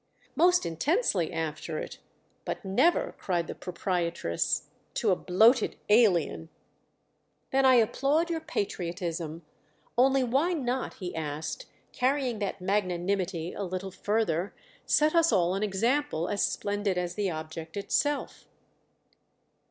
[0.35, 1.99] "Most intensely after it.
[2.43, 4.63] But never," cried the proprietress,
[4.95, 6.49] "to a bloated alien!"
[7.51, 9.45] "Then I applaud your patriotism.
[9.99, 14.55] Only why not," he asked, "carrying that magnanimity a little further,
[14.87, 18.47] set us all an example as splendid as the object itself?"